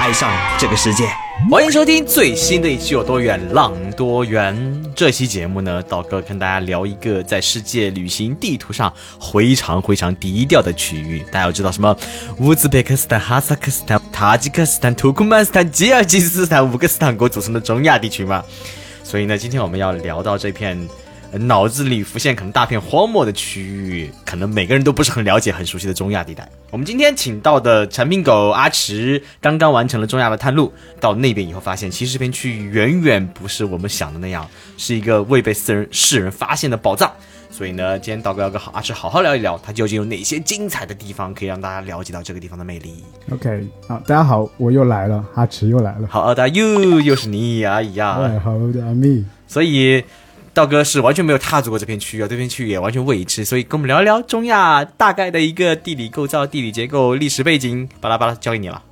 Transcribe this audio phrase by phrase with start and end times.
[0.00, 1.04] 爱上这个世界。
[1.50, 4.56] 欢迎收听最新的一期《有多远浪多远》。
[4.96, 11.22] 这期节目呢，道哥跟大家聊一个在世界旅行地图上非常非常低调的区域。
[11.30, 11.94] 大家要知道什么？
[12.38, 18.42] 乌兹别克斯坦、哈萨克斯坦、塔吉克斯坦、土库曼斯坦、吉尔吉斯斯坦五个斯坦国组成的中亚地区嘛。
[19.04, 20.88] 所以呢，今天我们要聊到这片。
[21.38, 26.48] 脑子里浮现可能大片荒漠的区域，可能每个人都不是很了解、很熟悉的中亚地带。
[26.70, 37.10] 我们今天请到的产品狗阿池刚刚完成了中亚的探路，到那边以后发现，其实这片区域远远不是我们想的那样，是一个未被世人世人发现的宝藏。
[37.48, 43.04] 所以呢，今天道哥要跟好阿池好好聊一聊，他究竟有哪些精彩的地方，可以让大家了解到这个地方的魅力。
[43.30, 46.08] OK，好，大家好，我又来了，阿池又来了。
[46.08, 49.24] 好的，又又是你，哎呀，哎，好的阿密。
[49.46, 50.02] 所以。
[50.60, 58.82] 道哥是完全没有踏足过这片区域啊，这片区域也完全未知，所以跟我们聊一聊中亚大概的一个地理构造、地理结构、历史背景，巴拉巴拉交给你了。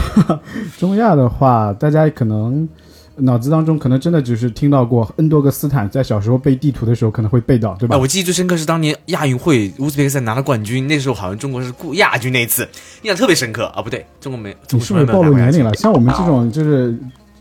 [0.76, 2.68] 中亚的话，大家可能
[3.16, 7.96] 脑子当中可能真的只是听到过 N 多个斯坦，在小时候背地图的时候可能会背到，对吧？
[7.96, 12.68] 啊、我记忆最深刻是当年亚运会，乌兹别克斯坦拿了冠军，那时候好像中国是顾亚军那一次，
[13.00, 13.80] 印象特别深刻啊。
[13.80, 15.72] 不对，中国没，你是不是暴露年龄了？
[15.74, 16.94] 像我们这种就是。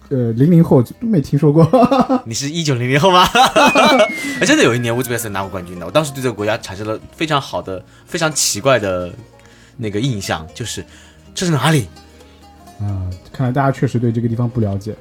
[0.09, 1.69] 呃，零零后都没听说过。
[2.25, 3.27] 你是一九零零后吗？
[4.45, 9.11] 真的有一年乌兹别克斯坦拿过冠军的，我当时对这个国家产生了非常好的、非常奇怪的
[9.75, 10.83] 那个印象，就是
[11.35, 11.87] 这是哪里？
[12.79, 14.95] 啊，看来大家确实对这个地方不了解。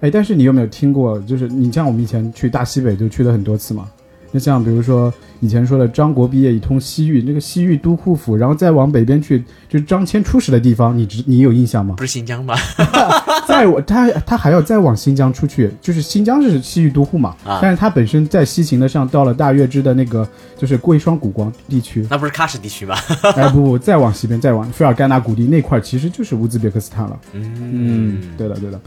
[0.00, 1.20] 哎，但是你有没有听过？
[1.20, 3.88] 就是你像我们以前去大西北就去了很多次嘛。
[4.32, 11.94] 那像比如说以前说的张国毕业以通西域，那个西域都护府，然后再往北边去，就是张骞出使的地方，你知你有印象吗？
[11.96, 12.54] 不是新疆吗？
[13.46, 20.26] 再我他他还要再往新疆出去，就是新疆是西域都护嘛，啊、但是他本身在西行的上到了大月支的那个
[20.56, 22.96] 就是贵霜古光地区，那不是喀什地区吗？
[23.36, 27.18] 哎不不，再往西边再往费尔干纳谷地那块，其实就是乌兹别克斯坦了。
[27.32, 28.80] 嗯嗯，对的对的。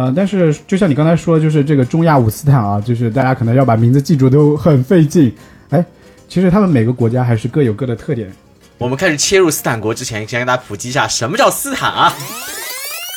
[0.00, 5.30] 呃，但是就像你刚才说，就是这个中亚五斯坦啊，就是大家可能要把名字记住都很费劲。
[5.68, 5.84] 哎，
[6.26, 8.32] 其实他们每个国家还是各有各的特点。
[8.78, 12.14] 我们开始切入斯坦国之前，先给大家普及一下什么叫斯坦啊。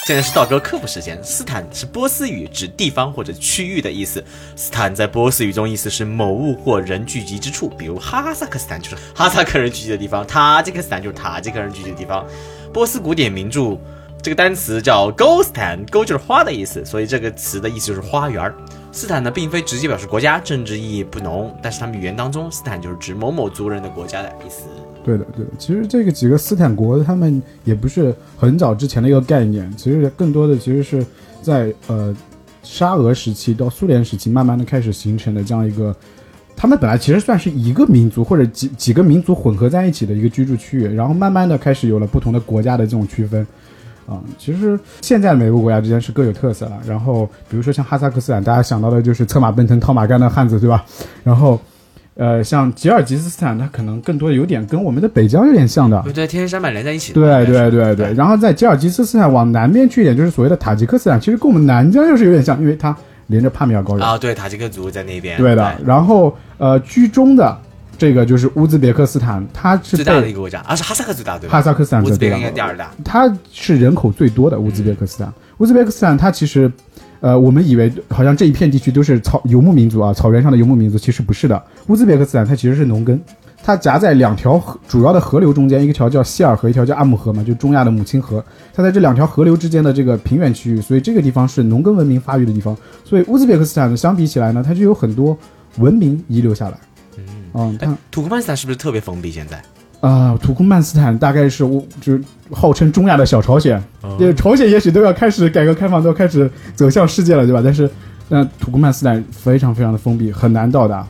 [0.05, 1.17] 现在是道哥科普时间。
[1.23, 4.21] 斯坦是波斯语，指地方或者区域的意思。
[4.57, 12.25] 斯坦在波斯语中意思是某物或人聚集之处，比如哈萨克斯坦就是哈萨克人聚集的地方，塔吉克斯坦就是塔吉克人聚集的地方。
[12.73, 13.79] 波斯古典名著。
[14.23, 18.49] 这个单词叫 “gostan”，“go” 就是花的意思，所以这个词的意思就是花园。
[18.89, 24.61] 斯坦呢，并非直接表示国家，政治意义不浓，但是他们语言当中，斯坦就是指某某族人的国家的意思。
[25.03, 25.51] 对的，对的。
[25.59, 31.05] 其实这个几个斯坦国，他们也不是很早之前的一个概念，其实更多的其实是
[31.41, 32.15] 在呃
[32.63, 35.93] 沙俄时期到苏联时期，慢慢的开始形成的这样一个。
[36.55, 43.45] 他们本来其实算是一个民族或者几几个民族混合在一起的一个居住区域，然后慢慢的开始有了不同的国家的这种区分。
[44.05, 46.73] 啊、嗯，其实现在每个国家之间是各有特色了。
[46.85, 50.83] 然后，比如说像哈萨克斯坦，大家想到的就是策马奔腾、套马杆的汉子，对吧？
[51.23, 51.59] 然后，
[52.15, 57.13] 呃，像吉尔吉斯斯坦，它可能更多有点跟我们的北疆有点像的，对，天山脉连在一起。
[57.13, 58.13] 对对对对。
[58.13, 62.95] 然后在吉尔吉斯斯坦往南边去一点，就是所谓的塔吉克斯坦，其实跟我们南疆又是有点像，因为它
[63.27, 64.17] 连着帕米尔高原啊。
[64.17, 65.37] 对，塔吉克族在那边。
[65.37, 65.75] 对的。
[65.85, 67.57] 然后，呃，居中的。
[67.97, 71.53] 这个就是乌兹别克斯坦，它是最大的一个国家，啊是哈萨克最大对吧？
[71.53, 75.27] 哈萨克斯坦乌兹别克应该第二大，它是人口最多的乌兹别克斯坦。
[75.27, 76.71] 嗯、乌兹别克斯坦它其实，
[77.21, 81.61] 呃，我们以为好像这一片地区都是草游牧民族啊，草原上的游牧民族，其实不是的。
[81.87, 83.19] 乌兹别克斯坦它其实是农耕，
[83.63, 88.43] 它夹在两条主要的河流中间，一条叫希尔河，一条叫阿姆河嘛，就中亚的母亲河。
[88.73, 92.75] 它在这两条河流之间的这个平原区域，所以这个地方是农耕文明发育的地方。
[93.05, 95.37] 所以乌兹别克斯坦呢，相比起来呢，它就有很多
[95.77, 96.77] 文明遗留下来。
[97.53, 99.31] 嗯，哎，土库曼斯坦是不是特别封闭？
[99.31, 99.57] 现在
[100.01, 102.21] 啊、呃，土库曼斯坦大概是我就是
[102.51, 103.81] 号称中亚的小朝鲜，
[104.19, 107.61] 这、哦、朝鲜也许都要开始改革开放，都要开始走向世界了，对吧？
[107.63, 107.89] 但是，
[108.29, 111.07] 那土库曼斯坦非常非常的封闭，很难到达啊、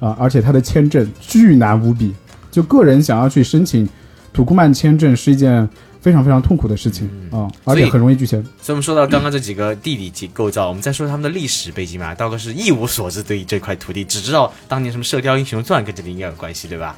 [0.00, 2.12] 呃，而且它的签证巨难无比，
[2.50, 3.88] 就个人想要去申请
[4.32, 5.68] 土库曼签证是一件。
[6.04, 8.38] 非常非常痛苦的事情啊、而且很容易拒签。
[8.60, 12.14] 所以我们说到刚刚这几个地理及构造，我们再说他们的历史背景嘛。
[12.14, 16.94] 道哥是一无所知对于这块土地，只知道当年什么《射雕英雄传》跟这里应该有关系，对吧？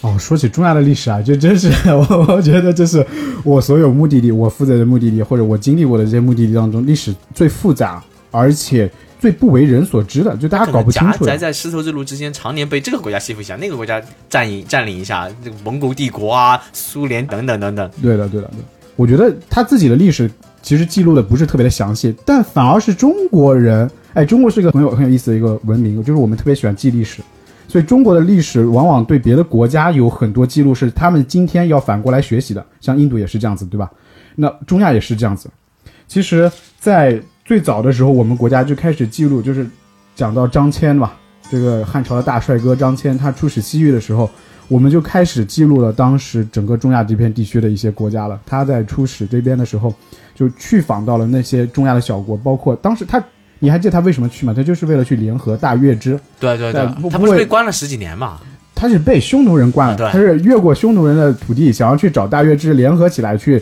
[0.00, 3.06] 哦，说起中亚的历史啊，这真是我我觉得这是
[3.44, 8.02] 我所有目的地，我负责的目的地或者我经历过的这些目的地当中，历史最复杂
[8.32, 11.24] 而且最不为人所知的，就大家搞不清楚。
[11.24, 17.90] 夹杂在丝绸之路之间，常年被这个国家欺负一下，那个国家占领占领一下，这个蒙古帝国啊、苏联等等等等。
[18.00, 18.60] 对的，对的，对。
[18.96, 20.30] 我觉得他自己的历史
[20.60, 27.22] 其实记录的不是特别的详细，但反而是中国人，哎，中国是一个很有很有意思的一个文明，就是我们特别喜欢记历史，
[27.68, 33.90] 所以中国的历史往往对别的国家有很多记录是他们今天要反过来学习的，像印度也是这样子，对吧？
[34.34, 35.48] 那中亚也是这样子。
[36.08, 36.50] 其实，
[36.80, 39.66] 在最早的时候，我们国家就开始记录，就是
[40.14, 41.12] 讲到张骞嘛，
[41.50, 44.28] 这个汉朝的大帅哥张骞，他出使西域的时候，
[44.68, 48.38] 我们就开始记录了当时整个中亚这片地区的一些国家了。
[48.44, 49.94] 他在出使这边的时候，
[50.34, 53.18] 就去访到了那些中亚的小国，包括当时他，
[53.60, 54.52] 你还记得他为什么去吗？
[54.54, 56.20] 他就是为了去联合大月支。
[56.38, 58.38] 对对对他不是被关了十几年嘛？
[58.74, 63.60] 他是被匈奴人关了，对他是越过匈奴人的土地，想要去找大月支联合起来去，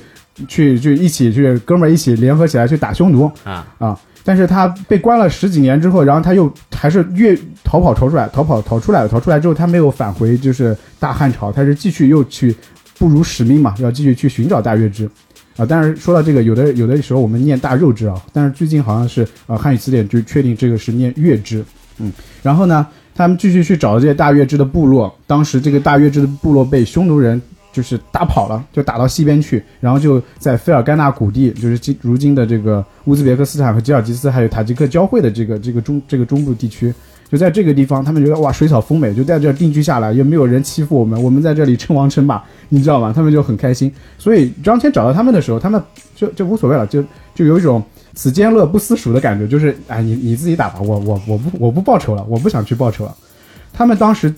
[0.48, 3.98] 去去一起去哥们儿一起联合起来去打匈奴啊，啊！
[4.22, 12.54] 但是他被关了十几年之后，然后他又还是越逃跑逃出来，逃跑逃出来了，逃出来之后他没有返回就是大汉朝，他是继续又去
[12.98, 15.08] 不辱使命嘛，要继续去寻找大月支。
[15.56, 21.64] 啊，但是说到这个，有的有的时候我们念大肉支啊，但是最近好像是呃汉语词典就确定这个是念月支，
[21.98, 22.12] 嗯，
[22.42, 27.40] 然后呢，他们继续去找这些大月支的部落，当时这个大月支的部落被匈奴人
[27.76, 36.90] 就是打跑了，就打到西边去，然后就在菲尔干纳谷地，就是今如今的这个乌兹别克斯坦和吉尔吉斯还有塔吉克交汇的这个这个中这个中部地区，
[37.30, 43.12] 就在这个地方，他们觉得哇水草丰美，就在这定居下来，也没有人欺负我们，我们在这里称王称霸，你知道吗？
[43.14, 43.92] 他们就很开心。
[44.16, 45.78] 所以张骞找到他们的时候，他们
[46.14, 47.82] 就就无所谓了，就就有一种
[48.14, 53.14] 此间乐不思蜀的感觉，就是哎你你自己打吧，我我我不我不报仇了，我不想去报仇了。
[53.72, 54.34] 他们当时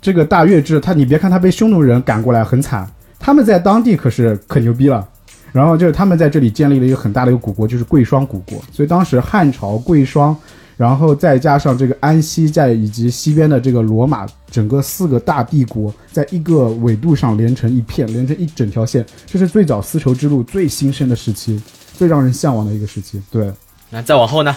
[0.00, 5.06] 这个大月支，他你别看他被匈奴人赶过来很惨，他们在当地可是可牛逼了。
[5.50, 8.62] 然后就是他们在这里建立了一个很大的一个古国，就是贵霜古国。
[8.70, 10.36] 所以当时汉朝、贵霜，
[10.76, 19.04] 然后再加上这个安息，在以及西边的这个罗马，整个四个大帝国在一个纬度上连成一片，连成一整条线。
[19.26, 21.60] 这是最早丝绸之路最兴盛的时期，
[21.94, 23.20] 最让人向往的一个时期。
[23.30, 23.50] 对，
[23.88, 24.54] 那再往后呢？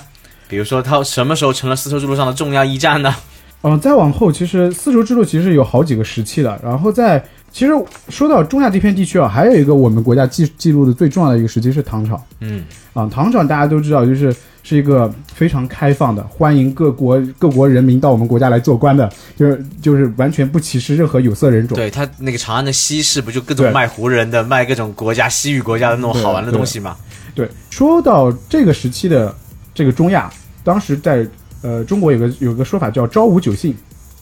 [0.49, 3.15] 比如说他什么时候成了丝绸之路上的重要驿站呢？
[3.63, 6.59] 嗯、再往后，其实丝绸之路其实有好几个时期的。
[6.63, 7.73] 然后在其实
[8.09, 12.21] 说到中亚这片地区啊，还有一个我们国家记记录的最重要的一个时期是唐朝。
[12.39, 12.63] 嗯，
[12.93, 21.75] 啊，唐朝大家都知道，就是是一个非常开放的，欢迎各国各国人民到我们国家来做官的，就是就是完全不歧视任何有色人种。
[21.75, 26.95] 对他那个长安的西市不就各种卖胡人的、卖各种国家西域国家的那种好玩的东西嘛？
[27.35, 29.35] 对，说到这个时期的
[29.73, 30.31] 这个中亚，
[30.63, 31.27] 当时在
[31.61, 33.75] 呃中国有个有个说法叫朝五九姓，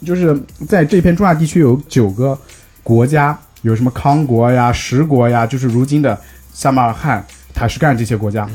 [0.05, 0.37] 就是
[0.67, 2.37] 在这片中亚地区有九个
[2.83, 6.19] 国家，有什么康国呀、石国呀，就是如今的
[6.53, 8.47] 撒马尔罕、塔什干这些国家。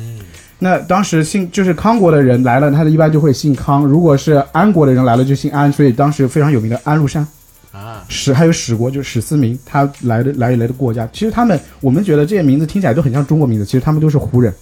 [0.59, 5.71] 那当时姓就是康国的人来了，他的一般就会姓康；如果是安国的人来了，就姓安。
[5.71, 7.27] 所以当时非常有名的安禄山。
[7.73, 14.55] 啊，史还有史国，就是史思明，他来的来来的国家，其实他们我们觉得这些名字听起来都很像中国名字，其实他们都是胡人，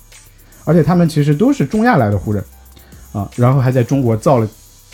[0.64, 2.42] 而且他们其实都是中亚来的胡人，
[3.12, 4.48] 啊，然后还在中国造了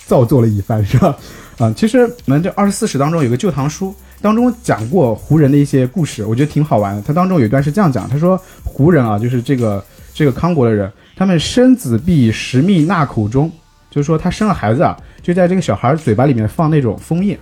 [0.06, 1.16] 造作了一番，是吧？
[1.58, 7.02] 啊，其实我们这二十四史当中有个《旧唐书》，当中讲过胡人的一些故事，我觉得挺好玩的。
[7.02, 9.84] 他当中有一段是这样讲，他说胡人啊，就是这个
[10.14, 13.50] 这个康国的人，他们生子必食蜜纳口中，
[13.90, 17.38] 就是说他生了孩子啊，就在这个小孩嘴巴里面放那种枫叶。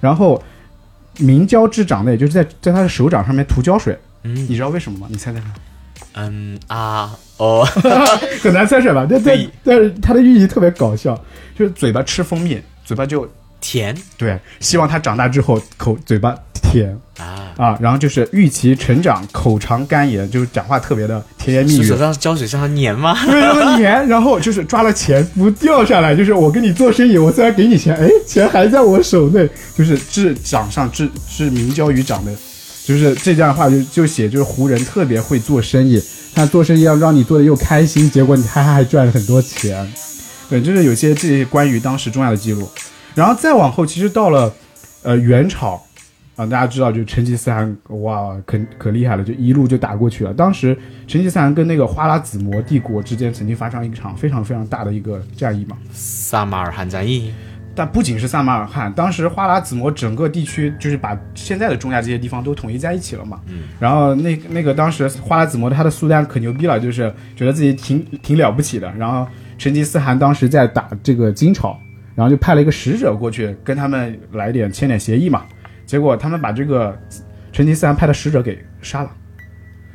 [0.00, 0.42] 然后
[1.18, 3.98] 明胶之掌内，就是在在他的手掌上面涂胶水。
[4.22, 5.06] 嗯你知道为什么吗？
[5.08, 5.50] 你猜猜看，
[6.16, 7.64] 嗯啊 哦，
[8.42, 9.04] 很难猜是吧？
[9.06, 11.14] 对对对，但是它的寓意特别搞笑，
[11.56, 13.30] 就是嘴巴吃蜂蜜，嘴巴就
[13.60, 21.98] 甜对，希望他长大之后口嘴巴甜啊，啊，然后就是预期成长，口尝甘言，就是讲话特别的甜言蜜语是手。
[21.98, 23.14] 上胶水上它粘吗？
[23.26, 24.06] 为什么黏？
[24.08, 32.32] 然后就是抓了钱不掉下来，就是我跟你做生意，我虽然给你钱，哎，钱还在我手内，就是置掌上置置明胶于掌的，
[32.86, 36.00] 就是这样的话就就写就是湖人特别会做生意，
[36.34, 39.92] 他做生意要让你做的又开心，结果你还还赚了很多钱，
[40.48, 42.68] 对，就是有些这些关于当时中亚的记录，
[43.14, 44.54] 然后再往后，其实到了
[45.02, 45.82] 呃元朝。
[46.36, 50.34] 啊，大家知道，就成吉思汗，哇，可可厉害了，就一路就打过去了。
[50.34, 50.76] 当时
[51.08, 55.78] 成吉思汗跟那个花剌子模帝国之间曾经发生一场非常非常大的一个战役嘛。
[55.94, 57.32] 撒马尔罕战役
[57.76, 63.38] 但不仅是撒马尔罕，当时花剌子模整个地区就是把现在的中亚这些地方都统一在一起了嘛。
[63.46, 63.64] 嗯。
[63.78, 68.90] 然后那那个当时花剌子模他的苏丹可牛逼了，就是觉得自己挺挺了不起的。
[68.96, 69.28] 然后
[69.58, 71.78] 成吉思汗当时在打这个金朝，
[72.14, 75.44] 然后就派了一个使者过去跟他们来点签点协议嘛。
[75.84, 76.98] 结果他们把这个
[77.52, 79.10] 成吉思汗派的使者给杀了，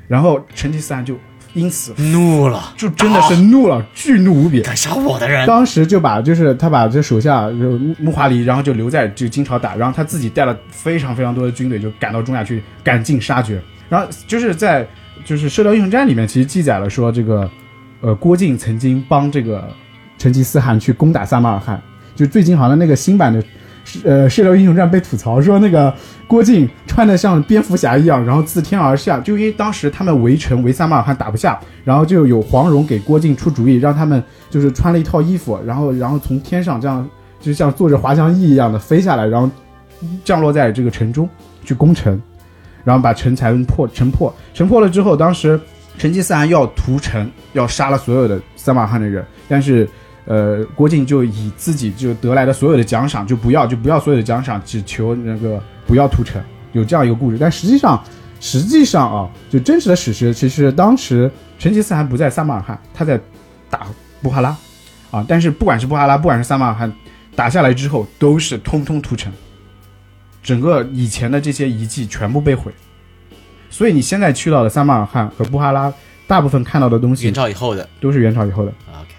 [0.08, 1.18] 然后成吉思汗就
[1.54, 4.62] 因此怒了，就真的是怒了，巨怒无比。
[4.62, 13.62] 敢杀我的人，当时就把就是他把这手下就木华黎，然后就留在这个金朝打，然后他自己带了非常非常多的军队，就赶到中亚去赶尽杀绝。
[13.90, 14.88] 然后就是在
[15.26, 17.50] 就是《射雕英雄传》里面，其实记载了说这个
[18.00, 19.68] 呃郭靖曾经帮这个
[20.18, 21.82] 成吉思汗去攻打撒马尔罕，
[22.16, 23.44] 就最近好像那个新版的。
[24.06, 25.94] 呃，《射雕英雄传》被吐槽说那个
[26.28, 37.06] 郭靖穿的像蝙蝠侠一样，然后自天而下，就因为当时他们围城围三马尔罕打不下，然后就有黄蓉给郭靖出主意，让他们就是穿了一套衣服，然后然后从天上这样
[37.40, 39.50] 就像坐着滑翔翼一样的飞下来，然后
[40.24, 41.28] 降落在这个城中
[41.66, 42.22] 去攻城，
[42.84, 45.60] 然后把城才破城破，城破了之后，当时
[45.98, 49.90] 成吉思汗要屠城，要杀了所有的三马尔罕的人，但是。
[50.26, 56.42] 呃，郭靖就以自己就得来的所有的奖赏就不要，就不要所有的奖赏，只求那个不要屠城，
[56.74, 57.38] 有这样一个故事。
[57.40, 58.02] 但实际上，
[58.40, 63.20] 实际上啊，就真实的史实，其实当时成吉思汗不在撒马尔罕，他在
[63.70, 63.88] 打
[64.22, 64.56] 布哈拉，
[65.10, 66.92] 啊，但是不管是布哈拉，不管是撒马尔罕，
[67.36, 69.32] 打下来之后都是通通屠城，
[70.44, 72.72] 整个以前的这些遗迹全部被毁。
[73.70, 75.92] 所以你现在去到的撒马尔罕和布哈拉，
[76.32, 78.72] 大部分看到的东西，元朝以后的都是元朝以后的。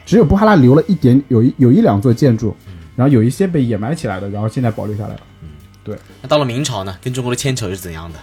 [0.07, 2.57] 只有布哈拉留了一点，有一有一两座建筑，
[2.97, 5.21] 然后有一些被掩埋起来的，然后现在保留下来了。
[5.43, 5.49] 嗯，
[5.85, 5.95] 对。
[6.23, 6.97] 那到了明朝呢？
[7.03, 8.19] 跟中国的牵扯是怎样的？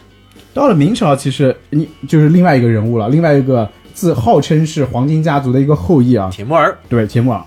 [0.55, 6.75] 到了明朝，其实你就是另外一个人物了，另外一个自号称是黄金家族的一个后裔啊，铁木儿。
[6.89, 7.43] 对，铁木儿。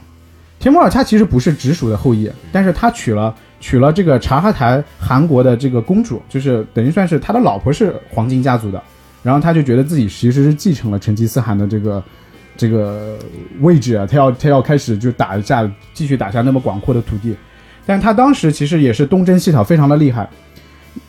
[0.61, 8.81] 铁木儿他其实不是直属的后裔，但是他娶了娶了这个察哈台汗国的这个公主，就是等于算是他的老婆是黄金家族的，
[9.23, 12.02] 然后他就觉得自己其实是继承了成吉思汗的这个。
[12.55, 13.19] 这个
[13.61, 17.35] 位置啊，他要他要开始就打下，继续打下那么广阔的土地，
[17.87, 20.29] 但他当时其实也是东征西讨，非常的厉害。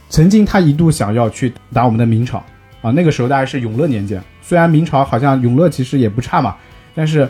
[0.09, 2.41] 曾经他一度想要去打我们的明朝
[2.81, 6.55] 啊，那个时候大概是永乐年间，虽然明朝好像永乐其实也不差嘛，
[6.95, 7.27] 但是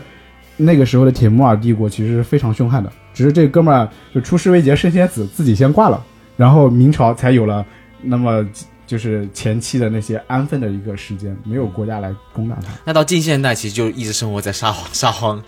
[0.56, 2.90] 那个时候的铁木尔帝国其实是非常凶悍的。
[3.12, 6.02] 只是这哥们儿就出师未捷身先死，自己先挂了，
[6.36, 7.66] 然后明朝才有了
[8.00, 8.46] 那么。
[8.86, 12.72] 就是前期的那些安分的一个时间，没有国家来攻打他。
[12.84, 15.42] 那到近现代，其实就一直生活在沙皇沙皇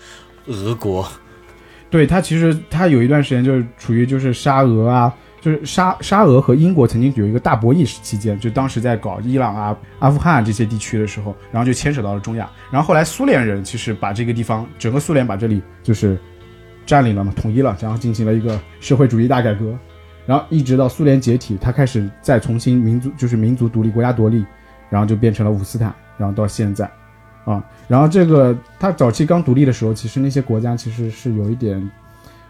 [0.47, 1.07] 俄国。
[1.89, 12.49] 对他，其实他有一段时间就是处于就是沙俄啊，就是沙沙俄和英国曾经有一个大博弈期间，就当时在搞伊朗啊、阿富汗这些地区的时候，然后就牵扯到了中亚。
[12.69, 16.19] 然后后来苏联人其实把这个地方，整个苏联把这里就是
[16.85, 19.73] 占领了嘛，统一了，然后进行了一个社会主义大改革。
[20.27, 24.45] 然后一直到苏联解体，他开始再重新民族就是民族独立，国家独立，
[24.89, 26.83] 然后就变成了五斯坦，然后到现在，
[27.45, 31.89] 啊，然后这个他早期刚独立的时候，其实那些国家其实是有一点，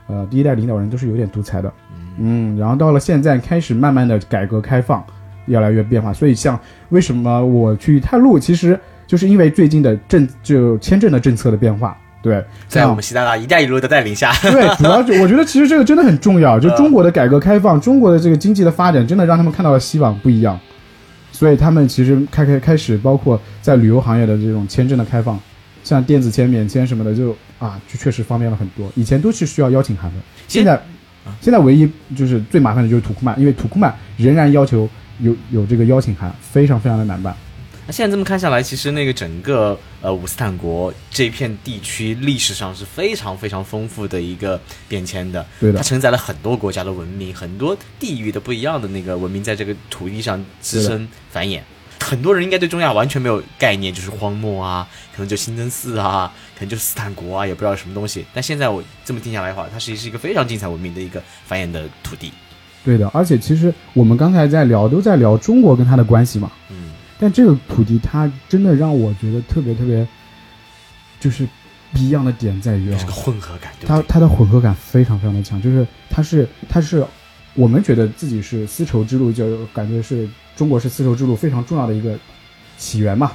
[0.08, 1.72] 呃，第一代领导人都是有点独裁的，
[2.18, 5.06] 嗯，然后到了现在开始慢慢的改革开放，
[5.46, 11.96] 越来越变化，所以像为什么我去探路，其实就是因为最近的政就签证的政策的变化。
[12.28, 16.60] 对，在我们习大大“一带一路”的带领下，对，主要就 我觉得其实这个真的很重要。
[16.60, 20.60] 就中国的改革开放，中国的这个经济的发展，真的让他们看到了希望，不一样。
[21.32, 25.40] 所以他们其实开开开始，包括在旅游行业的这种签证的开放，
[25.86, 28.92] 像电子签、免签什么的，就啊，就确实方便了很多。
[28.96, 30.18] 以前都是需要邀请函的，
[30.50, 30.82] 现在，
[31.40, 37.34] 现在唯一就是最麻烦的就是土库曼，因为土库曼仍然要求有有这个邀请函，非常非常的难办。
[37.88, 51.62] 那现在这么看下来，其实那个整个呃五斯坦国这片地区历史上是非常非常丰富的一个变迁的，对的，它承载了很多国家的文明，很多地域的不一样的那个文明在这个土地上滋生繁衍。
[52.02, 58.26] 很多人应该对中亚完全没有概念，就是荒漠啊，可能就清真寺啊，可能就斯坦国啊，也不知道什么东西。
[58.34, 62.34] 但现在我这么听下来的话，它实际是一个非常精彩文明的一个繁衍的土地。
[62.84, 66.87] 对的，而且其实我们刚才在聊，都在聊中国跟它的关系嘛，嗯。
[67.20, 70.08] 但这个土地，它真的让我觉得特别特别，
[71.20, 71.48] 就是
[71.92, 73.72] 不一样的点在于，是个混合感。
[73.86, 77.04] 它它的混合感非常非常的强，就是它是它是
[77.56, 82.16] 我们觉得自己是丝绸之路，就感觉是中国是丝绸之路非常重要的一个
[82.78, 83.32] 起源嘛。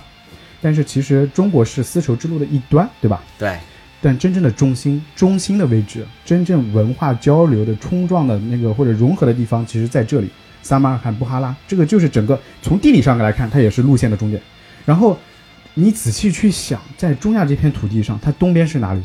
[0.61, 3.21] 但是其实中国是丝绸之路的一端，对吧？
[3.37, 3.59] 对。
[4.01, 10.31] 但真正的中心中心的位置，真正文化交流的冲撞的那个或者融合的地方，其实在这里。
[10.63, 14.41] 撒马尔罕、布哈拉，这个就是整个从地理上来看，它也是路线的终点。
[14.87, 15.19] 然后
[15.75, 19.03] 你仔细去想，在中亚这片土地上，它东边是哪里？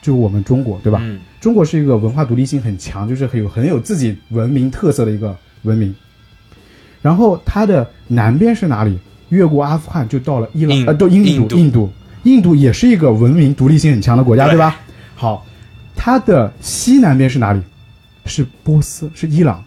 [0.00, 0.98] 就我们中国，对吧？
[1.02, 1.20] 嗯。
[1.40, 5.94] 中国是一个文化独立性很强，就是很有很有自己文明特色的一个文明。
[7.00, 8.98] 然后它的南边是哪里？
[9.28, 14.74] 越过阿富汗就到了伊朗，呃，到印度，印度，印度也是一个文明独立性很强的国家，对吧？
[15.14, 15.46] 好，
[15.94, 17.60] 它的西南边是哪里？
[18.24, 19.62] 是波斯，是伊朗。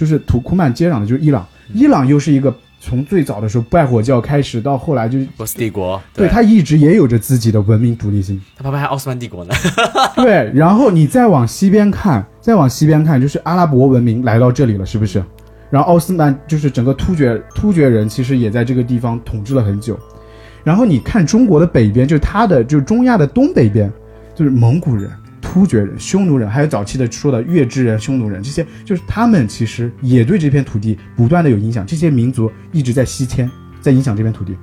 [0.00, 8.40] 就是土库曼接壤的就是伊朗，伊朗又是一个从最早的时候拜火教开始，到后来就波斯帝国，对他一直也有着自己的文明独立性。
[8.56, 9.52] 他旁边还奥斯曼帝国呢。
[10.16, 15.22] 对，然后你再往西边看，再往西边看，就是阿拉伯文明来到这里了，是不是？
[15.68, 19.98] 然后奥斯曼就是整个突厥突厥人，其实也在这个地方统治了很久。
[20.64, 23.92] 然后你看中国的北边，就是它的就是中亚的东北边，
[24.34, 34.56] 就是蒙古人、突厥人、匈奴人，还有早期的说的月支人、匈奴人，这些就是他们其实也对这片土地不断的有影响，这些民族一直在西迁，在影响这片土地。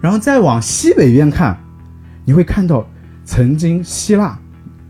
[0.00, 1.58] 然后再往西北边看，
[2.24, 2.88] 你会看到
[3.24, 4.38] 曾经希腊，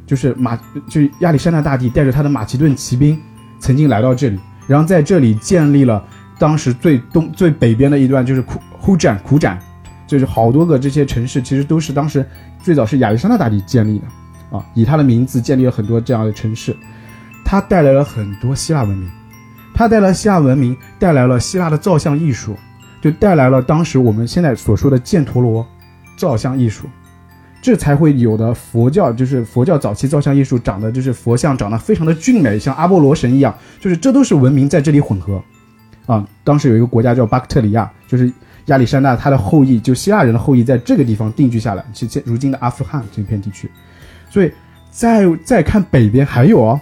[0.05, 0.57] 就是马，
[0.89, 3.19] 就是亚历山大大帝带着他的马其顿骑兵
[3.59, 6.05] 曾经来到这里，然后在这里建立了
[6.39, 9.59] 当时最东最北边的一段，就是苦呼展苦展，
[10.07, 12.27] 就是好多个这些城市，其实都是当时
[12.63, 14.05] 最早是亚历山大大帝建立的
[14.51, 16.77] 啊，以他的名字建立了很多这样的城市，
[17.45, 19.11] 他带来了很多希腊文明，
[19.75, 22.57] 他带来希腊文明，带来了希腊的造像艺术，
[23.01, 25.67] 就带来了当时我们现在所说的犍陀罗
[26.17, 26.87] 造像艺术。
[27.61, 35.43] 这才会有的佛教，就是佛教早期造像艺术长得就是佛像长得非常的俊美，像阿波罗神一样，就是这都是文明在这里混合，
[36.07, 38.33] 啊，当时有一个国家叫巴克特里亚，就是
[38.67, 43.69] 亚历山大他的后裔，就希腊人的后裔在这个地方定居下来，是现如今的阿富汗这片地区，
[44.31, 44.53] 所以
[44.91, 46.81] 再再看北边还有哦，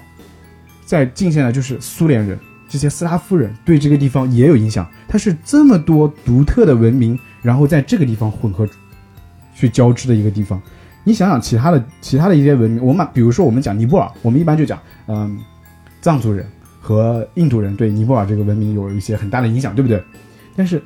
[0.85, 2.38] 在近现代就是苏联人
[2.69, 8.69] 这些斯拉夫人对这个地方也有影响，它是这么多独特的文明，然后在这个地方混合。
[9.59, 10.61] 去交织的一个地方，
[11.03, 15.38] 你想想其他的其他的一些文明，我们比如说我们讲尼泊尔，我们一般就讲，嗯，
[16.03, 16.47] 藏族人
[16.79, 19.99] 和印度人对尼泊尔这个文明有一些很大的影响，对不对？
[20.55, 20.83] 但是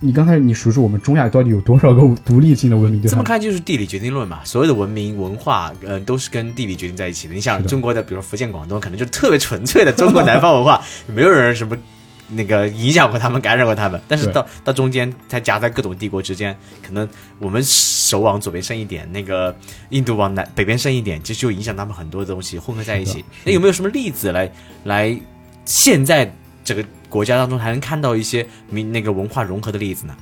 [0.00, 3.02] 你刚才你数数我们中亚到底有多少个独立性的文明？
[3.02, 7.34] 这么看就是地理决定论嘛，所有的文明文化，呃，都是跟地理决定在一起的。
[7.34, 10.82] 你想中国的，比如福建、广东，可能就特别纯粹的中国南方文化，
[11.14, 11.76] 没有人什么。
[12.30, 16.54] 那个影响过他们，感染过他们，但是到到中间，它夹在各种帝国之间，
[16.86, 19.56] 可能我们手往左边伸一点，那个
[19.88, 23.24] 印度往南北边伸一点，其实就影响他们很多东西混合在一起。
[23.44, 24.52] 那有没有什么例子来
[24.84, 25.18] 来
[25.64, 26.30] 现在
[26.62, 30.14] 这个国家当中还能看到一些民那个文化融合的例子呢？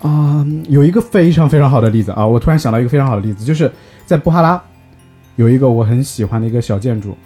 [0.00, 2.26] 啊，有一个非常非常好的例子啊！
[2.26, 3.70] 我突然想到一个非常好的例子，就是
[4.06, 4.62] 在布哈拉
[5.36, 7.16] 有一个我很喜欢的一个小建筑，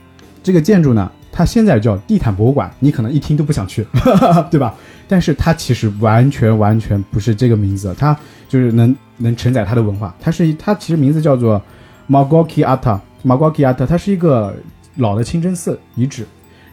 [0.43, 1.11] 这个建筑呢。
[1.37, 3.85] 它现在叫地毯博物馆，你可能一听都不想去，
[4.53, 4.73] 对吧？
[5.09, 8.17] 但是它其实完全完全不是这个名字，它
[8.49, 10.15] 就是能能承载它的文化。
[10.21, 11.61] 它是它其实名字叫做
[12.09, 14.55] Magoki Ata，Magoki Ata，它是一个
[14.99, 16.25] 老的清真寺遗址，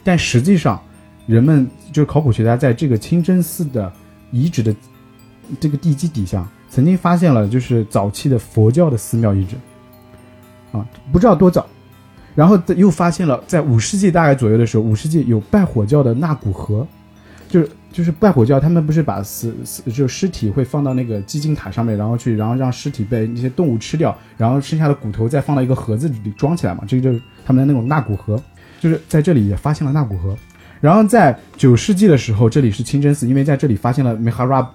[0.04, 0.80] 但实际上
[1.26, 3.92] 人们就是考古学家在这个清真寺的
[4.32, 4.74] 遗址的
[5.60, 9.56] 这个地基底下，曾经发现了就是早期的佛教的寺庙遗址，
[10.72, 11.68] 啊，不知道多早。
[12.34, 16.88] 然后又发现了，在五世纪大概左右的时候，五世纪有拜火教的纳古河，
[17.50, 28.42] 就是就是拜火教，他们不是把死死就尸体会放到那个基金塔上面，然后去然后让尸体被那些动物吃掉，然后剩下的骨头再放到一个盒子里装起来嘛，这个就是他们的那种纳古河，
[28.80, 30.34] 就是在这里也发现了纳古河。
[30.82, 34.70] 然后在九世纪的时候，这里是清真寺，因为在这里发现了梅哈拉，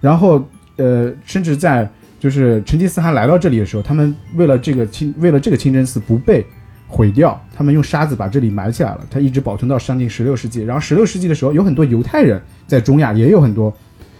[0.00, 0.40] 然后
[0.76, 6.46] 呃，甚至在就是成吉思汗来到这里的时候，他们为了这个清为了这个清真寺不被。
[6.90, 10.62] 毁掉，他们用沙子把这里埋起来了，它一直保存到将近十六世纪。
[10.62, 13.70] 然后十六世纪的时候，有很多犹太人在中亚，也有很多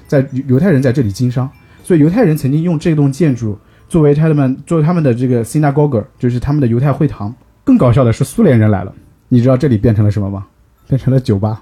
[0.06, 1.48] 在犹太人在这里经商，
[1.82, 7.34] 所以犹太人曾经用这栋建筑作为他们作为他们的这个 synagogue，就是他们的犹太会堂。
[7.64, 8.92] 更搞笑的是，苏联人来了，
[9.30, 10.44] 你知道这里变成了什么吗？
[10.88, 11.61] 变成了酒吧，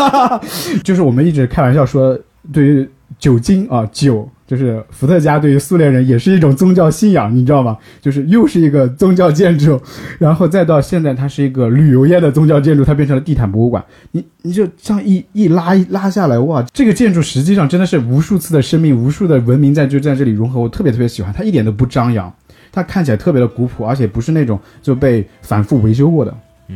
[0.82, 2.18] 就是我们一直开玩笑说，
[2.52, 4.28] 对于酒精啊酒。
[4.48, 7.76] 就是伏特加对于苏联人也是一种宗教信仰，你知道吗？
[8.00, 9.78] 就是又是一个宗教建筑，
[10.18, 13.84] 然后再到现在它是一个旅游业的宗教建筑，它变成了地毯博物馆。
[14.12, 20.58] 你你就这样一一拉一拉下来，哇，这个建筑实际上真的是无数次的生命，无数的文明在就在这里融合。
[20.58, 22.32] 我特别特别喜欢它，一点都不张扬，
[22.72, 26.34] 它看起来特别的古朴，而且不是那种就被反复维修过的，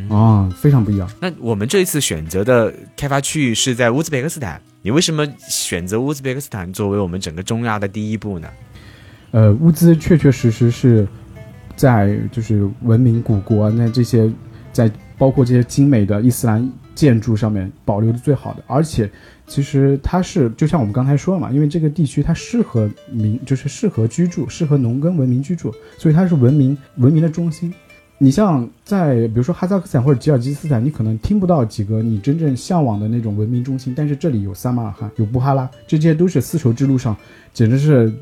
[0.08, 1.10] 啊，非常不一样。
[1.20, 4.60] 那我们这一次选择的开发区域是在乌兹别克斯坦。
[4.82, 8.48] 你为什么选择乌兹别克斯坦作为我们整个中亚的第一步呢？
[9.30, 11.06] 呃，乌兹确确实实是
[11.76, 14.30] 在就是文明古国那这些
[14.72, 19.10] 在包括这些精美的伊斯兰建筑上面保留的最好的，而且
[19.46, 27.72] 其实它是就像我们刚才说了嘛，因为这个地区它适合民就是适合居住，适合农耕文明居住，所以它是文明文明的中心。
[28.22, 37.16] 你像在比如说哈萨克斯坦或者吉尔吉斯斯坦，你可能听不到几个你真正向往的那种文明中心，但是这里有撒马尔罕，有布哈拉，这些都是丝绸之路上
[37.52, 38.12] 简直是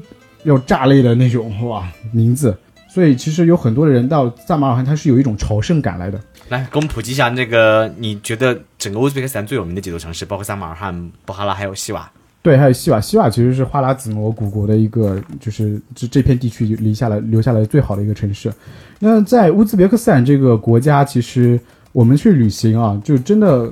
[0.45, 2.57] 要炸裂的那种哇名字。
[2.89, 6.19] 所以其实有很多人到撒马尔罕，他是有一种朝圣感来的。
[6.49, 12.11] 来，给我们普及一下那个，你觉得整个乌兹别克斯坦最有名的几座城市，包括撒马尔罕、布哈拉还有西瓦。
[12.43, 18.51] 对，还有西瓦，西瓦其实是花剌子模古国的一个，就是这这片地区留下来留下来最好的一个城市。
[18.99, 21.61] 那在乌兹别克斯坦这个国家，其实
[21.93, 23.71] 我们去旅行啊，就真的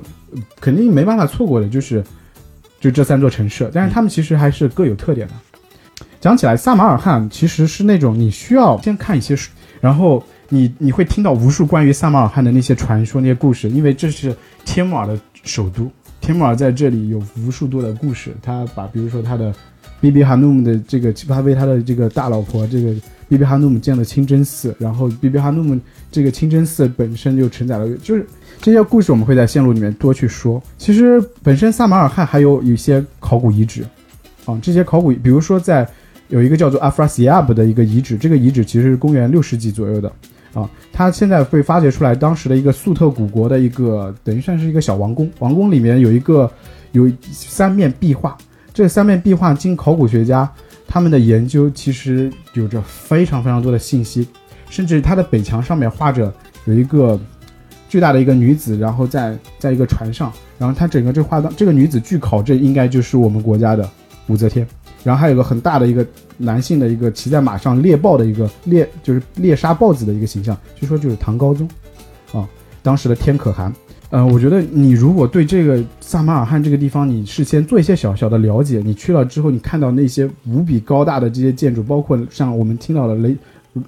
[0.61, 2.03] 肯定没办法错过的，就是
[2.79, 3.67] 就这三座城市。
[3.73, 5.33] 但是他们其实还是各有特点的。
[6.21, 9.49] 讲起来，撒马尔罕其实是那种你需要先看一些书，
[9.81, 15.89] 然后你你会听到无数关于撒马尔罕的那些传说、那些故事，因为这是天马的首都。
[16.21, 19.53] 天穆尔在这里有无数多的故事，他把比如说他的
[19.99, 22.93] 比比哈努姆的这个，他为他的这个大老婆这个
[23.27, 25.79] 比比哈努姆建了清真寺，然后比比哈努姆
[26.11, 28.25] 这个清真寺本身就承载了，就是
[28.61, 30.61] 这些故事我们会在线路里面多去说。
[30.77, 33.83] 其实本身撒马尔罕还有一些考古遗址，
[34.45, 35.87] 啊，这些考古，比如说在
[36.27, 40.11] 有一个叫做阿弗拉西亚布的一个遗址，这个遗址其实是公元六世纪左右的。
[40.53, 46.51] 啊，它现在被发掘出来，当时的一个粟特古国的一个等于算是一个小王宫，王宫里面有一个
[46.91, 48.37] 有三面壁画，
[48.73, 50.49] 这三面壁画经考古学家
[50.87, 54.27] 他们的研究，其实有着非常非常多的信息，
[54.69, 56.33] 甚至它的北墙上面画着
[56.65, 57.19] 有一个
[57.87, 63.87] 巨大的一个女子，然后在在一个船上，然后它整个这画当这个女子据考证应该就是我们国家的
[64.27, 64.67] 武则天，
[65.03, 66.05] 然后还有个很大的一个
[66.37, 71.67] 男性的一个骑在马上猎豹的一个猎，就是猎杀豹子的一个形象，据说就是唐高宗，
[72.33, 72.47] 啊，
[72.81, 73.73] 当时的天可汗。
[74.11, 83.35] 呃，我觉得你如果对这个萨马尔罕这个地方，你事先做一些小小的了解，你去了之后，你看到那些无比高大的这些建筑，包括像我们听到的雷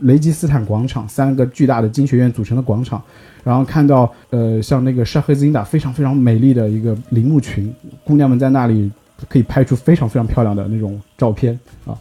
[0.01, 3.01] 雷吉斯坦广场三个巨大的经学院组成的广场，
[3.43, 7.73] 然后看到呃像那个沙赫兹因达非常非常美丽的一个陵墓群，
[8.05, 8.91] 姑娘们在那里
[9.29, 11.97] 可以拍出非常非常漂亮的那种照片啊，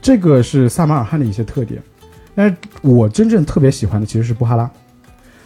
[0.00, 1.82] 这个是萨马尔罕的一些特点。
[2.34, 4.70] 但是我真正特别喜欢的其实是布哈拉，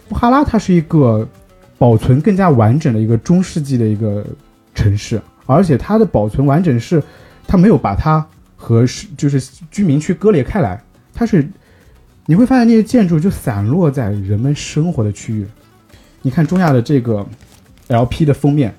[0.07, 1.27] 布哈拉它是一个
[1.77, 4.25] 保存更加完整的一个中世纪的一个
[4.73, 7.01] 城市，而且它的保存完整是，
[7.47, 9.39] 它没有把它和是就是
[9.69, 10.81] 居民区割裂开来，
[11.13, 11.47] 它是
[12.25, 15.45] 你会发现那些建筑就散落在人们生活的区域。
[16.21, 17.25] 你看中亚的这个
[17.87, 18.73] LP 的封面，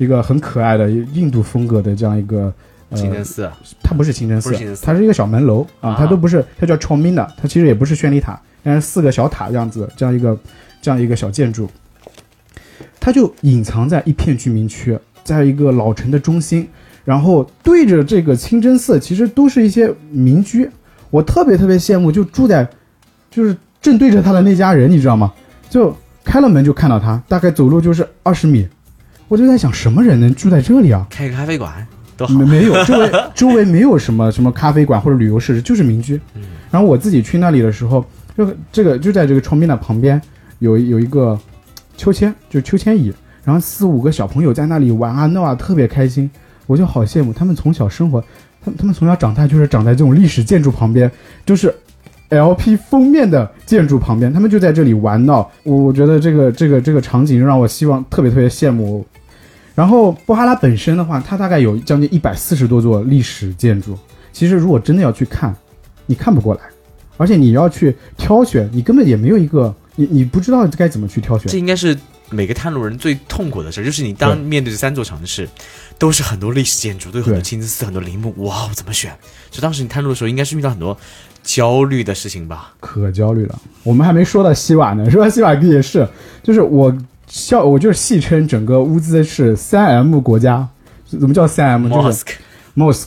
[0.00, 2.50] 一个很可爱的印度风格的这样一个
[2.88, 3.50] 呃清真寺，
[3.82, 4.50] 它不是清真寺
[4.82, 10.38] 它是一个小门楼啊啊，它都不是，它叫 Chomina，它其实也不是绚丽塔，但是四个小塔这样子，这样一个
[10.80, 11.68] 这样一个小建筑，
[12.98, 16.66] 它就隐藏在一片居民区，在一个老城的中心，
[17.04, 20.70] 然后对着这个清真寺，其实都是一些民居，
[21.10, 22.66] 我特别特别羡慕，就住在
[23.30, 25.30] 就是正对着他的那家人，你知道吗？
[25.68, 28.66] 就开了门就看到他，大概走路就是二十米，
[29.30, 31.06] 我就在想，什么人能住在这里啊？
[31.08, 32.44] 开个咖啡馆多好没。
[32.44, 36.20] 没有，周围 周围没有什么什么咖啡馆或者旅游设施，就是民居。
[36.68, 38.04] 然后我自己去那里的时候，
[38.36, 40.20] 就这个就在这个窗边的旁边
[40.58, 41.38] 有有一个
[41.96, 43.14] 秋千，就是秋千椅，
[43.44, 46.28] 然后四五个小朋友在那里玩啊闹啊，特别开心。
[46.66, 48.20] 我就好羡慕他们从小生活，
[48.60, 51.08] 他们他们从小长大就是长在这种历史建筑旁边，
[51.46, 51.72] 就是
[52.30, 55.48] LP 封面的建筑旁边，他们就在这里玩闹。
[55.62, 59.06] 我我觉得这个这个这个场景让我希望特别特别羡慕。
[59.74, 63.96] 然后布哈拉本身的话，它大概有将近一百四十多座历史建筑。
[64.32, 65.54] 其实如果真的要去看，
[66.06, 66.60] 你看不过来，
[67.16, 71.58] 而且你要去挑选，你根本也没有一个，你你不知道该怎么去挑选这。
[71.58, 71.96] 应该是
[72.30, 75.48] 每个探路人最痛苦的事，就是你当面对这三座城市，
[75.98, 79.12] 都是很多历史建筑，都有很多对清真寺、很多陵墓，哇，我怎么选？
[79.50, 80.96] 就当时你探路的时候，应该是遇到很多
[81.42, 82.72] 焦虑的事情吧？
[82.78, 83.58] 可焦虑了。
[83.82, 86.06] 我们还没说到西瓦呢，说到西瓦也是，
[86.42, 86.96] 就是我
[87.30, 90.68] 笑，我就是戏称整个乌兹是三 M 国家，
[91.06, 91.88] 怎么叫三 M？
[91.88, 92.32] 就是 mosque
[92.76, 93.06] mosque，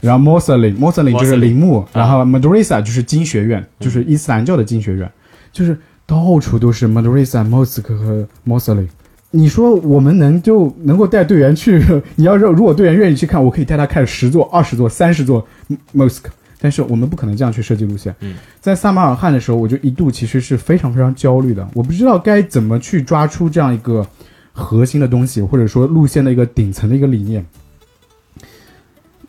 [0.00, 5.10] 然后 Moslem，Moslem 就是陵墓，然后 Madrasa 就是经学院，就是伊斯兰教的经学院，
[5.52, 5.76] 就是
[6.06, 8.86] 到处都是 Madrasa、Mosque 和 Moslem。
[9.32, 11.84] 你说我们能就能够带队员去？
[12.14, 15.46] 你要是如果队员愿意去看，我可以带他看十座、二十座、三十座
[15.94, 16.26] mosque，
[16.60, 18.14] 但是我们不可能这样去设计路线。
[18.20, 24.06] 嗯，在撒马尔罕的时候，我就一度其实是非常非常焦虑的，我不知道该怎么去抓出这样一个
[24.52, 27.44] 核心的东西，或者说路线的一个顶层的一个理念。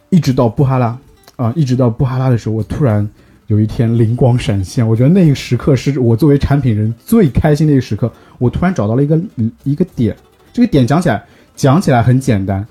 [0.09, 0.97] 一直到布哈拉
[1.35, 3.07] 啊、一直到布哈拉的时候，我突然
[3.47, 8.11] 有一天灵光闪现，我觉得那个时刻是我作为产品人最开心的一个时刻。
[8.39, 9.21] 我突然找到了一个
[9.63, 10.15] 一个点，
[10.53, 11.23] 这个点讲起来
[11.55, 12.65] 讲起来很简单，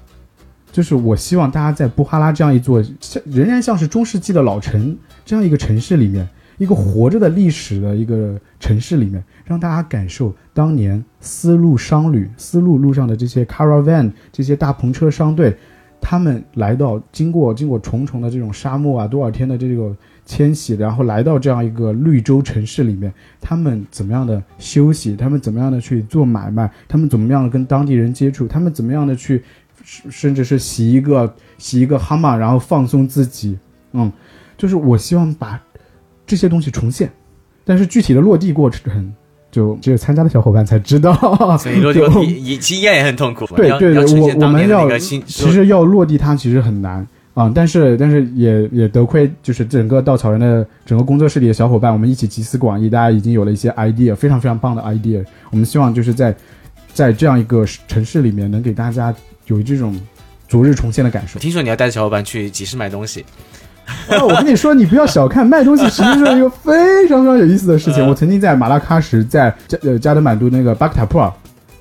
[0.76, 15.56] 就是我希望大家在布哈拉这样一座像仍然像是中世纪的老城这样一个城市里面，一个活着的历史的一个城市里面，让大家感受当年丝路商旅、丝路路上的这些 caravan 这些大篷车商队，
[15.98, 23.10] 他们来到经过经过重重的这种沙漠啊，多少天的这个迁徙，然后来到这样一个绿洲城市里面，
[23.40, 29.42] 他们怎么样的休息，他们怎么样的去做买卖，他们怎么样的跟当地人接触，他们怎么样的去，
[29.86, 33.56] 甚甚至是洗一个洗一个蛤蟆，然后放松自己，
[33.92, 34.12] 嗯，
[34.58, 35.58] 就是我希望把
[36.26, 37.10] 这些东西重现，
[37.64, 39.14] 但是具体的落地过程。
[39.48, 41.14] 就只有参加的小伙伴才知道，
[41.56, 43.46] 所以落地过也经验也很痛苦。
[43.56, 55.24] 对对对，我我们要其实要落地它其实很难啊，但是但是也也得亏就是整个稻草人的整个工作室里的小伙伴，我们一起集思广益，大家已经有了一些 idea，非常非常棒的 idea。
[55.50, 56.36] 我们希望就是在
[56.96, 59.14] 在这样一个城市里面，能给大家
[59.48, 59.94] 有这种
[60.48, 61.38] 昨日重现的感受。
[61.38, 63.22] 听说你要带着小伙伴去集市买东西。
[64.08, 68.04] 啊，我跟你说，你不要小看卖东西，实际是一个非常非常有意思的事情。
[68.08, 71.30] 我曾经在马拉喀什，在加呃加德满都那个巴克塔普尔，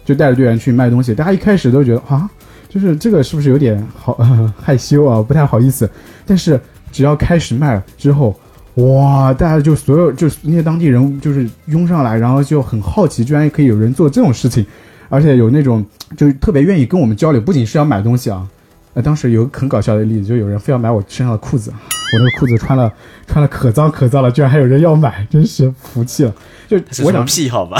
[0.04, 1.16] 就带着队员去卖东西。
[1.16, 2.30] 大家一开始都觉得啊，
[2.68, 4.20] 就是这个是不是有点好
[4.62, 5.90] 害羞啊，不太好意思。
[6.26, 6.60] 但是
[6.92, 8.38] 只要开始卖了之后，
[8.76, 14.66] 哇，大家就所有就那些当地人就是拥上来，然后就很好奇，居然可以有人做这种事情，
[15.10, 15.86] 而且有那种
[16.18, 18.48] 就是特别愿意跟我们交流，不仅是要买东西啊。
[18.94, 21.70] 呃，当时有个很搞笑的例子，就有人非要买我身上的裤子。
[21.72, 22.90] 我那个裤子穿了，
[23.28, 26.34] 穿了可脏可脏了，居然还有人要买，真是服气了。
[26.68, 27.78] 就我想癖好吧，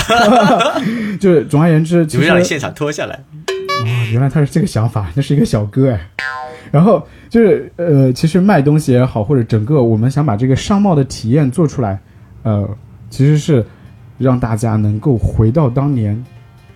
[1.22, 3.16] 就是总而言之，就让你现场脱下来。
[3.16, 6.10] 哦，原来他是这个想法，那是一个小哥哎。
[6.70, 11.98] 然后就是呃，其实卖东西也好，或者整个我们想把这个商贸的体验做出来，
[12.44, 12.68] 呃，
[13.10, 13.66] 其实是
[14.18, 16.22] 让大家能够回到当年，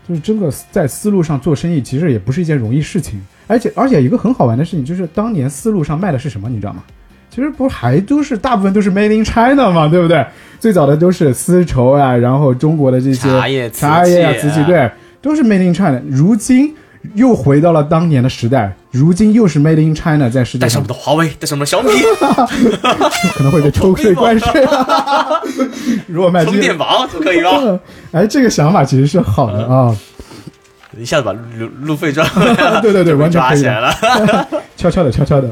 [0.10, 3.22] 就是真的在丝路上做生意，其实也不是一件容易事情。
[3.46, 6.84] 而且而且一个很好玩的事情就是，当年丝路上卖的是什么，你知道吗？
[7.30, 10.26] 其实不还都是大部分都是 Made in China 嘛，对不对？
[10.60, 14.90] 最早的都是丝绸啊，然后中国的这些茶叶、茶叶啊、瓷器，对，
[15.22, 16.02] 都是 Made in China。
[16.10, 16.74] 如今
[17.16, 20.68] 又回到了当年的时代，如今又是 Made in China 在世界上。
[20.68, 21.90] 带上我们的华为，带上我们的小米，
[23.36, 24.68] 可能会被抽税关税。
[26.08, 27.80] 如果卖充电宝就可以了。
[28.12, 29.96] 哎，这个想法其实是好的啊。
[30.98, 33.94] 一下子把路路费赚了，对 对对，完全抓起来了，
[34.76, 35.50] 悄悄的，悄悄的，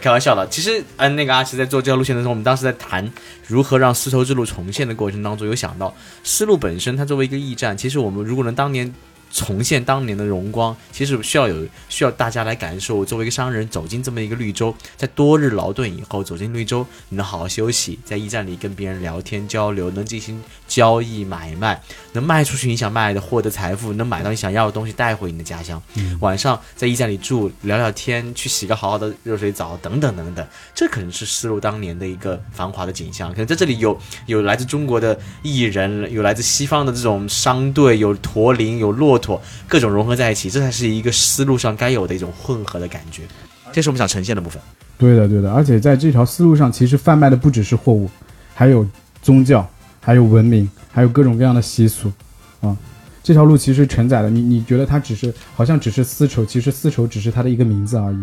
[0.00, 0.46] 开玩笑的。
[0.48, 3.10] 其实，嗯，那个阿奇在做这条路线的时候，我们当时在谈
[3.46, 8.92] 如何让丝绸之路重现的过程当中，有想到丝路本身，它作为一个驿站，其实我们如果能当年。
[9.32, 13.04] 重现当年的荣光，其实需要有需要大家来感受。
[13.04, 21.80] 作为一个商人走进这么一个绿洲，在多日劳顿以后走进绿洲，你能好好休息，在驿站里跟别人聊天交流，能进行交易买卖，
[22.12, 25.80] 能卖出去你想卖的，获得财富，能买到你想要的东西带回你的家乡。
[26.18, 33.30] 晚上在驿站里住聊聊天，去洗个好好的热水澡，等等等等，这可能是丝路当年的一个繁华的景象。
[33.30, 39.19] 可能在这里有有来自中国的艺人，有来自西方的这种商队，有驼铃，有骆。
[39.20, 43.22] 妥，各种融合在一起，这才是一个思路上该有的一种混合的感觉，
[43.70, 44.60] 这是我们想呈现的部分。
[44.98, 48.10] 对的，对的，而且在这条思路上，其实贩卖的不只是货物，
[48.54, 48.86] 还有
[49.22, 49.66] 宗教，
[50.00, 52.12] 还有文明，还有各种各样的习俗
[52.60, 52.76] 啊。
[53.22, 58.18] 这条路其实承载了你，你觉得它只是好像只是丝绸，其实丝绸只是它的一个名字而已。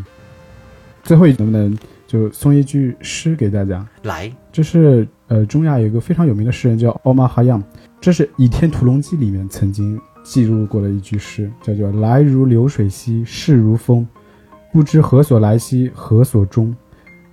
[1.03, 3.86] 最后能不能就送一句诗给大家？
[4.03, 7.63] 来，这是呃中亚有一个非常有名的诗人叫奥马哈扬，
[8.01, 9.99] 这是《倚天屠龙记》里面曾经。
[10.27, 14.05] 记录过的一句诗，叫做“来如流水兮，逝如风，
[14.73, 16.75] 不知何所来兮，何所终。”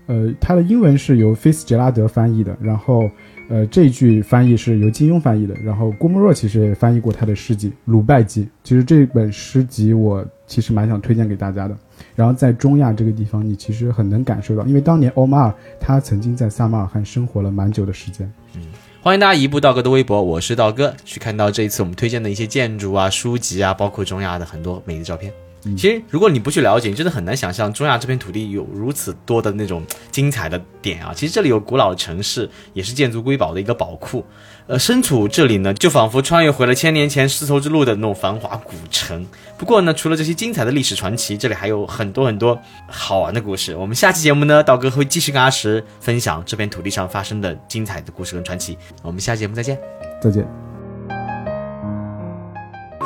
[0.07, 3.11] 呃，它的英文是由菲斯杰拉德翻译的，然后，
[3.49, 8.45] 呃，这句翻译是由金庸翻译的，然后郭沫若其实也翻译过他的诗集《鲁拜集》。
[8.63, 11.77] 其实这本诗集我其实蛮想推荐给大家的。
[12.15, 18.31] 然后在中亚这个地方，你其实很能感受到，因为当年欧马尔他曾经在萨马尔罕生活了蛮久的时间。
[18.57, 18.63] 嗯。
[19.05, 25.31] 欢迎大家移步道哥的微博，我是道哥，去看到这一次我们推荐的一些建筑啊、书籍啊，包括中亚的很多美丽照片。
[25.77, 31.13] 其实，如果你不去了解，你真的很难想象中亚这片土地有如此多的那种精彩的点啊！
[31.15, 34.25] 其实这里有古老的城市，也是建筑瑰宝的一个宝库。
[34.67, 39.27] 呃，身处这里呢，就仿佛穿越回了千年前丝绸之路的那种繁华古城。
[39.57, 43.75] 不过呢，除了这些精彩的历史传奇，这里还有很多很多好玩的故事。
[43.77, 48.77] 我们下期节目呢，道哥会继续跟阿石分享这片土地上发生的精彩的故事跟传奇。
[49.03, 49.79] 我们下期节目再见，
[50.21, 50.64] 再见。